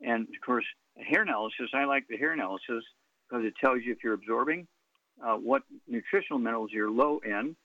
[0.00, 0.64] And of course,
[0.96, 1.70] hair analysis.
[1.72, 2.84] I like the hair analysis
[3.28, 4.66] because it tells you if you're absorbing,
[5.22, 7.56] uh, what nutritional minerals you're low in,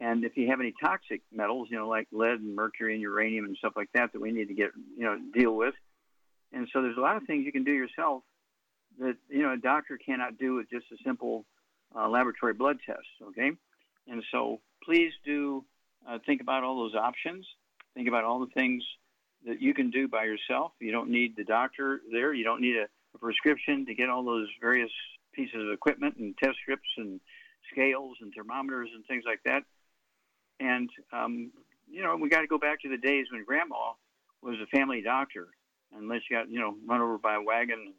[0.00, 3.44] and if you have any toxic metals, you know, like lead and mercury and uranium
[3.44, 5.74] and stuff like that, that we need to get, you know, deal with.
[6.52, 8.22] And so there's a lot of things you can do yourself
[9.00, 11.44] that, you know, a doctor cannot do with just a simple
[11.96, 13.50] uh, laboratory blood test, okay?
[14.06, 15.64] And so please do
[16.08, 17.46] uh, think about all those options.
[17.94, 18.84] Think about all the things
[19.46, 20.72] that you can do by yourself.
[20.80, 22.32] You don't need the doctor there.
[22.32, 24.90] You don't need a, a prescription to get all those various
[25.38, 27.20] pieces of equipment and test strips and
[27.70, 29.62] scales and thermometers and things like that.
[30.58, 31.52] And um,
[31.88, 33.92] you know, we got to go back to the days when Grandma
[34.42, 35.46] was a family doctor.
[35.96, 37.94] Unless you got you know run over by a wagon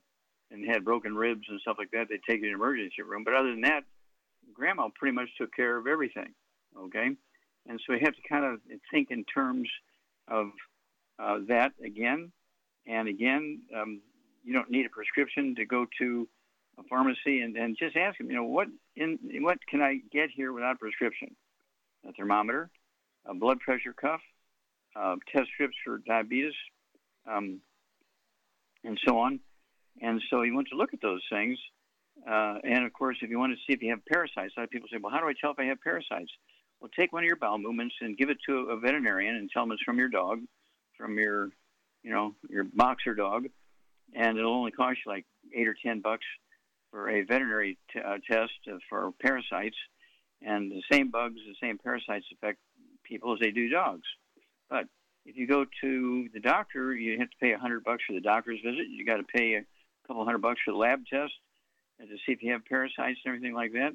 [0.51, 3.23] and had broken ribs and stuff like that, they'd take you to the emergency room.
[3.23, 3.83] But other than that,
[4.53, 6.33] Grandma pretty much took care of everything.
[6.77, 7.09] Okay,
[7.67, 8.59] and so we have to kind of
[8.91, 9.69] think in terms
[10.27, 10.51] of
[11.17, 12.31] uh, that again
[12.85, 13.61] and again.
[13.75, 14.01] Um,
[14.43, 16.27] you don't need a prescription to go to
[16.79, 20.29] a pharmacy and, and just ask them, you know, what in what can I get
[20.33, 21.35] here without prescription?
[22.07, 22.69] a thermometer,
[23.25, 24.21] a blood pressure cuff,
[24.95, 26.53] uh, test strips for diabetes,
[27.29, 27.59] um,
[28.83, 29.39] and so on.
[30.01, 31.57] And so you want to look at those things.
[32.27, 34.63] Uh, and of course, if you want to see if you have parasites, a lot
[34.65, 36.31] of people say, well, how do I tell if I have parasites?
[36.79, 39.63] Well, take one of your bowel movements and give it to a veterinarian and tell
[39.63, 40.39] them it's from your dog,
[40.97, 41.49] from your,
[42.03, 43.47] you know, your boxer dog,
[44.13, 46.25] and it'll only cost you like eight or ten bucks
[46.91, 48.53] for a veterinary t- uh, test
[48.89, 49.77] for parasites
[50.41, 52.59] and the same bugs, the same parasites affect
[53.03, 54.07] people as they do dogs.
[54.69, 54.85] But
[55.25, 58.21] if you go to the doctor, you have to pay a hundred bucks for the
[58.21, 58.87] doctor's visit.
[58.89, 59.65] You got to pay a
[60.07, 61.33] couple hundred bucks for the lab test
[61.99, 63.91] to see if you have parasites and everything like that.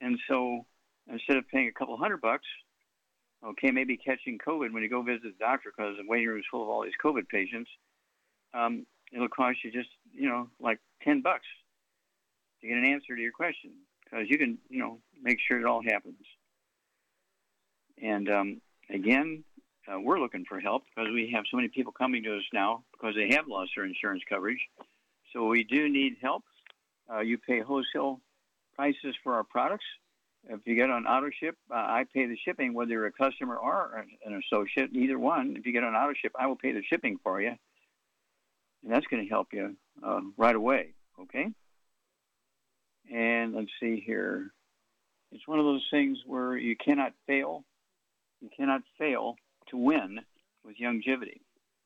[0.00, 0.66] And so
[1.10, 2.46] instead of paying a couple hundred bucks,
[3.44, 6.44] okay, maybe catching COVID when you go visit the doctor because the waiting room is
[6.50, 7.70] full of all these COVID patients,
[8.52, 11.46] um, it'll cost you just you know like ten bucks
[12.64, 15.66] to get an answer to your question because you can, you know, make sure it
[15.66, 16.16] all happens.
[18.02, 19.44] And um, again,
[19.86, 22.84] uh, we're looking for help because we have so many people coming to us now
[22.92, 24.60] because they have lost their insurance coverage.
[25.32, 26.44] So we do need help.
[27.12, 28.20] Uh, you pay wholesale
[28.74, 29.84] prices for our products.
[30.48, 33.56] If you get on auto ship, uh, I pay the shipping, whether you're a customer
[33.56, 35.56] or an associate, either one.
[35.58, 37.52] If you get on auto ship, I will pay the shipping for you.
[38.82, 41.48] And that's going to help you uh, right away, okay?
[43.12, 44.50] And let's see here.
[45.32, 47.64] It's one of those things where you cannot fail.
[48.40, 49.36] You cannot fail
[49.68, 50.20] to win
[50.64, 51.40] with Youngevity.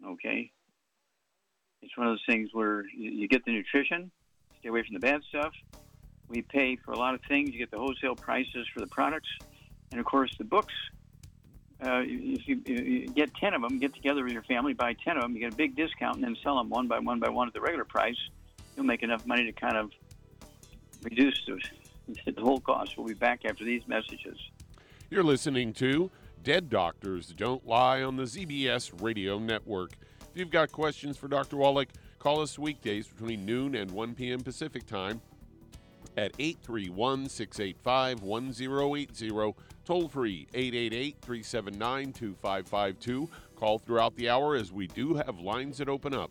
[0.07, 0.51] Okay?
[1.83, 4.11] It's one of those things where you, get the nutrition,
[4.59, 5.53] stay away from the bad stuff.
[6.29, 7.51] We pay for a lot of things.
[7.51, 9.29] You get the wholesale prices for the products.
[9.91, 10.75] And of course, the books.
[11.81, 15.17] Uh, if you, you, get 10 of them, get together with your family, buy 10
[15.17, 17.29] of them, you get a big discount, and then sell them one by one by
[17.29, 18.17] one at the regular price,
[18.75, 19.93] you'll make enough money to kind of
[21.03, 21.61] reduce the,
[22.33, 22.97] the whole cost.
[22.97, 24.39] We'll be back after these messages.
[25.11, 26.11] You're listening to
[26.43, 29.93] Dead Doctors Don't Lie on the ZBS Radio Network.
[30.21, 31.57] If you've got questions for Dr.
[31.57, 31.89] Wallach,
[32.19, 34.41] call us weekdays between noon and 1 p.m.
[34.41, 35.21] Pacific Time
[36.17, 39.55] at 831 685 1080.
[39.85, 43.29] Toll free 888 379 2552.
[43.57, 46.31] Call throughout the hour as we do have lines that open up.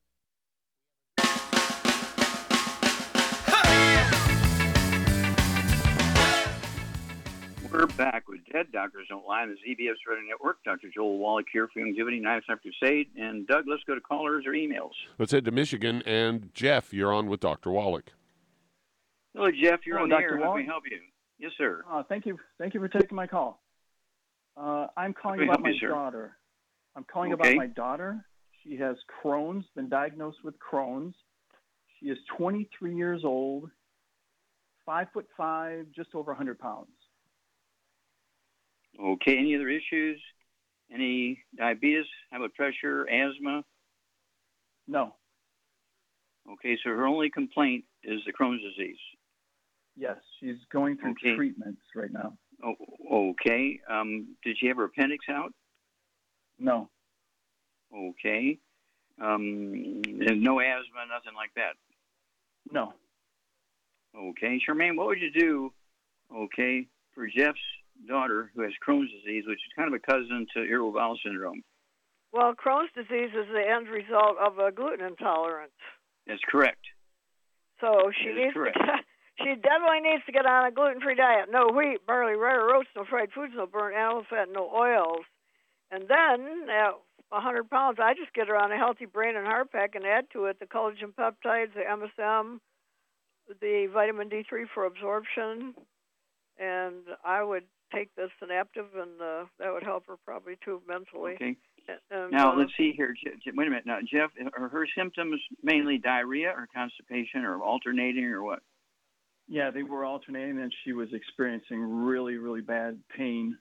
[7.71, 10.57] We're back with Dead Doctors Don't Lie on the ZBS Radio Network.
[10.65, 10.89] Dr.
[10.93, 13.07] Joel Wallach here for Youngevity, Knives Knife Crusade.
[13.17, 14.91] And Doug, let's go to callers or emails.
[15.17, 16.01] Let's head to Michigan.
[16.05, 17.71] And Jeff, you're on with Dr.
[17.71, 18.11] Wallach.
[19.33, 19.79] Hello, Jeff.
[19.85, 20.23] You're Hello, on the Dr.
[20.23, 20.37] air.
[20.39, 20.57] How Wallach.
[20.57, 20.97] can we help you?
[21.39, 21.83] Yes, sir.
[21.89, 22.37] Uh, thank you.
[22.59, 23.61] Thank you for taking my call.
[24.57, 26.35] Uh, I'm calling about my you, daughter.
[26.97, 27.51] I'm calling Okay.
[27.53, 28.25] about my daughter.
[28.63, 31.15] She has Crohn's, been diagnosed with Crohn's.
[31.99, 33.71] She is 23 years old,
[34.85, 36.89] five foot five, just over 100 pounds.
[39.01, 39.37] Okay.
[39.37, 40.21] Any other issues?
[40.93, 43.63] Any diabetes, high blood pressure, asthma?
[44.87, 45.15] No.
[46.51, 48.97] Okay, so her only complaint is the Crohn's disease.
[49.95, 51.35] Yes, she's going through Okay.
[51.35, 52.37] treatments right now.
[52.63, 52.75] Oh,
[53.31, 53.79] okay.
[53.89, 55.53] Um, did she have her appendix out?
[56.59, 56.89] No.
[57.95, 58.59] Okay.
[59.19, 61.73] Um, no asthma, nothing like that.
[62.71, 62.93] No.
[64.15, 65.73] Okay, Charmaine, what would you do,
[66.33, 67.59] okay, for Jeff's
[68.07, 71.63] daughter who has Crohn's disease, which is kind of a cousin to irritable bowel syndrome?
[72.31, 75.75] Well, Crohn's disease is the end result of a gluten intolerance.
[76.27, 76.81] That's correct.
[77.81, 78.77] So she needs correct.
[78.77, 79.03] to
[79.43, 81.49] she definitely needs to get on a gluten free diet.
[81.51, 85.25] No wheat, barley, rare oats, no fried foods, no burnt animal fat, no oils.
[85.91, 86.93] And then at
[87.31, 90.25] hundred pounds I just get her on a healthy brain and heart pack and add
[90.33, 92.59] to it the collagen peptides, the MSM,
[93.59, 95.73] the vitamin D three for absorption
[96.61, 97.63] and I would
[97.93, 101.33] take the synaptive and uh, that would help her probably too mentally.
[101.35, 101.55] Okay.
[102.11, 103.13] And, Now uh, let's see here.
[103.13, 103.85] Je- Je- wait a minute.
[103.85, 108.59] Now, Jeff, are her symptoms mainly diarrhea or constipation or alternating or what?
[109.47, 113.57] Yeah, they were alternating, and she was experiencing really, really bad pain.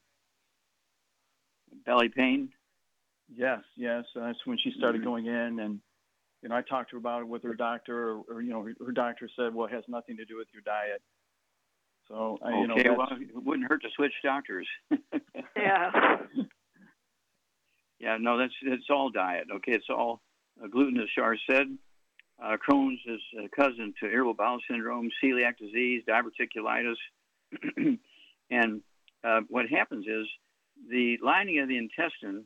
[1.84, 2.50] Belly pain.
[3.34, 4.04] Yes, yes.
[4.14, 4.78] Uh, that's when she Mm-hmm.
[4.78, 5.80] started going in, and
[6.42, 8.62] you know, I talked to her about it with her doctor, or, or you know,
[8.62, 11.02] her, her doctor said, "Well, it has nothing to do with your diet."
[12.10, 12.82] So, I, you okay.
[12.82, 14.66] that's, well, it wouldn't hurt to switch doctors.
[15.56, 16.16] yeah.
[18.00, 19.46] Yeah, no, that's it's all diet.
[19.56, 20.20] Okay, it's all
[20.62, 21.66] uh, gluten, as Shar said.
[22.42, 26.96] Uh, Crohn's is a cousin to irritable bowel syndrome, celiac disease, diverticulitis,
[28.50, 28.80] and
[29.22, 30.26] uh, what happens is
[30.88, 32.44] the lining of the intestine,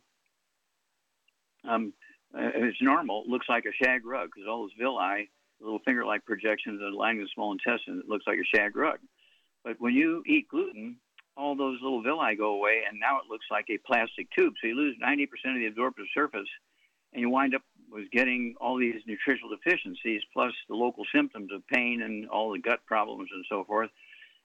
[1.68, 1.92] um,
[2.36, 6.82] uh, it's normal, looks like a shag rug because all those villi, little finger-like projections
[6.82, 8.98] of the lining of the small intestine, it looks like a shag rug.
[9.64, 10.96] But when you eat gluten,
[11.36, 14.54] all those little villi go away, and now it looks like a plastic tube.
[14.60, 16.48] So you lose 90% of the absorptive surface,
[17.12, 21.66] and you wind up with getting all these nutritional deficiencies, plus the local symptoms of
[21.68, 23.90] pain and all the gut problems and so forth.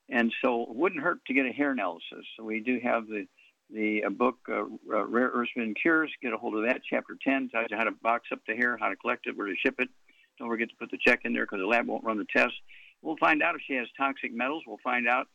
[0.09, 2.25] And so it wouldn't hurt to get a hair analysis.
[2.37, 3.27] So we do have the
[3.71, 6.11] the book uh, uh, Rare Earths and Cures.
[6.23, 6.81] Get a hold of that.
[6.89, 9.45] Chapter 10 tells you how to box up the hair, how to collect it, where
[9.45, 9.89] to ship it.
[10.39, 12.53] Don't forget to put the check in there because the lab won't run the test.
[13.01, 14.63] We'll find out if she has toxic metals.
[14.67, 15.27] We'll find out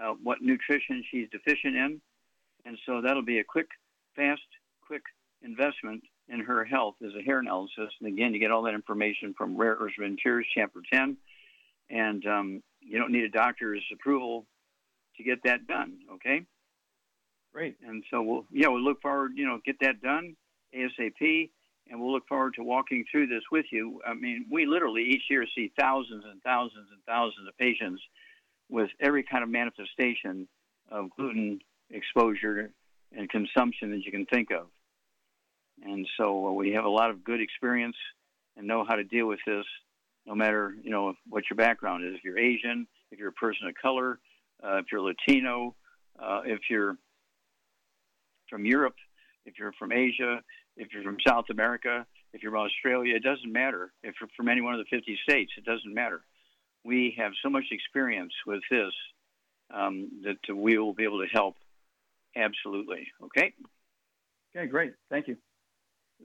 [0.00, 2.00] uh, what nutrition she's deficient in.
[2.64, 3.68] And so that'll be a quick,
[4.16, 4.42] fast,
[4.86, 5.02] quick
[5.42, 7.90] investment in her health as a hair analysis.
[8.00, 11.16] And again, you get all that information from Rare Earths and Cures, Chapter 10.
[11.88, 14.44] And um, you don't need a doctor's approval
[15.16, 16.42] to get that done, okay?
[17.52, 17.76] Great.
[17.86, 20.36] And so we'll, yeah, we'll look forward, you know, get that done
[20.74, 21.50] ASAP,
[21.88, 24.00] and we'll look forward to walking through this with you.
[24.06, 28.02] I mean, we literally each year see thousands and thousands and thousands of patients
[28.68, 30.48] with every kind of manifestation
[30.90, 31.60] of gluten
[31.90, 32.70] exposure
[33.16, 34.66] and consumption that you can think of.
[35.82, 37.96] And so uh, we have a lot of good experience
[38.56, 39.64] and know how to deal with this,
[40.26, 42.14] no matter you know what your background is.
[42.16, 44.18] If you're Asian, if you're a person of color,
[44.64, 45.74] uh, if you're Latino,
[46.18, 46.96] uh, if you're
[48.48, 48.96] from Europe,
[49.44, 50.40] if you're from Asia,
[50.76, 53.92] if you're from South America, if you're from Australia, it doesn't matter.
[54.02, 56.22] If you're from any one of the 50 states, it doesn't matter.
[56.84, 58.92] We have so much experience with this
[59.74, 61.56] um, that we will be able to help
[62.36, 63.08] absolutely.
[63.24, 63.54] Okay?
[64.56, 64.92] Okay, great.
[65.10, 65.36] Thank you.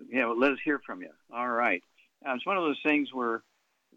[0.09, 1.09] Yeah, well, let us hear from you.
[1.33, 1.83] All right.
[2.23, 3.41] Now, it's one of those things where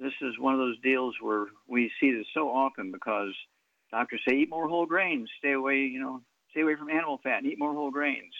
[0.01, 3.33] this is one of those deals where we see this so often because
[3.91, 7.39] doctors say eat more whole grains, stay away, you know, stay away from animal fat
[7.39, 8.35] and eat more whole grains.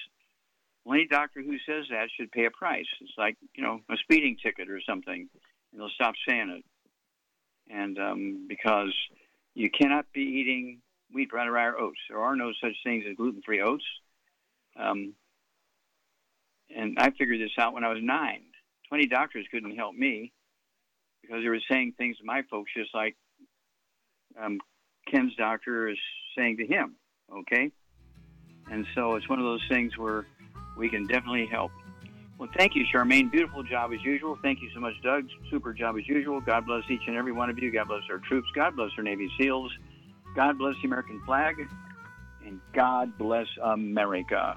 [0.85, 2.87] Well, any doctor who says that should pay a price.
[3.01, 5.29] It's like, you know, a speeding ticket or something,
[5.73, 6.65] and they'll stop saying it.
[7.75, 8.93] And um, because
[9.55, 10.83] you cannot be eating
[11.13, 11.99] wheat, bran, rye, or oats.
[12.09, 13.85] There are no such things as gluten-free oats.
[14.77, 15.15] Um,
[16.75, 18.43] and I figured this out when I was nine.
[18.89, 20.33] Twenty doctors couldn't help me
[21.23, 23.17] because they were saying things to my folks just like
[24.41, 24.61] um,
[25.11, 25.99] Ken's doctor is
[26.37, 26.97] saying to him.
[27.33, 27.71] Okay,
[28.71, 30.27] and so it's one of those things where
[30.77, 31.73] we can definitely help.
[32.39, 33.31] Well, thank you, Charmaine.
[33.31, 34.37] Beautiful job as usual.
[34.43, 35.29] Thank you so much, Doug.
[35.51, 36.41] Super job as usual.
[36.41, 37.71] God bless each and every one of you.
[37.71, 38.49] God bless our troops.
[38.55, 39.73] God bless our Navy SEALs.
[40.35, 41.69] God bless the American flag.
[42.45, 44.57] And God bless America.